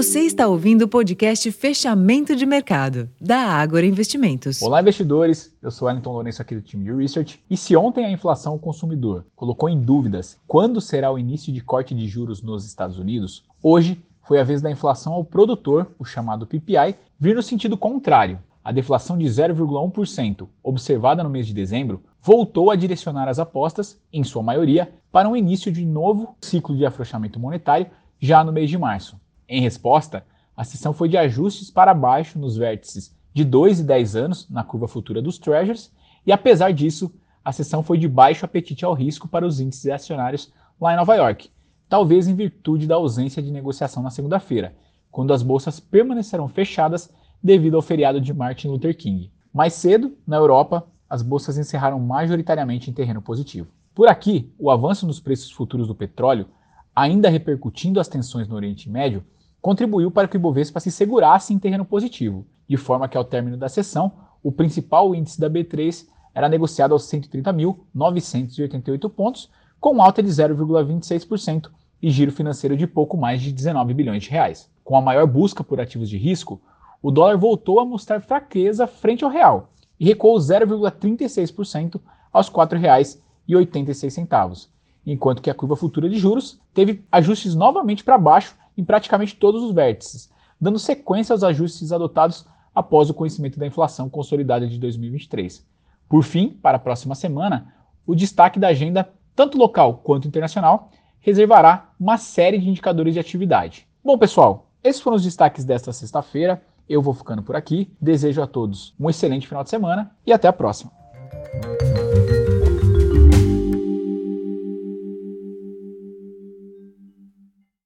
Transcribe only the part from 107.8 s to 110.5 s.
Desejo a todos um excelente final de semana e até